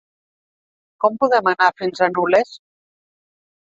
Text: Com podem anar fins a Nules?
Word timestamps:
Com 1.05 1.21
podem 1.25 1.53
anar 1.53 1.71
fins 1.83 2.05
a 2.09 2.13
Nules? 2.19 2.59